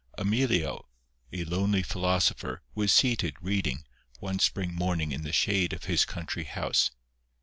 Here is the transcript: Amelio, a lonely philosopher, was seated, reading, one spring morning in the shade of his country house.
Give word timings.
Amelio, 0.17 0.87
a 1.31 1.43
lonely 1.45 1.83
philosopher, 1.83 2.63
was 2.73 2.91
seated, 2.91 3.35
reading, 3.39 3.83
one 4.17 4.39
spring 4.39 4.73
morning 4.73 5.11
in 5.11 5.21
the 5.21 5.31
shade 5.31 5.73
of 5.73 5.83
his 5.83 6.05
country 6.05 6.45
house. 6.45 6.89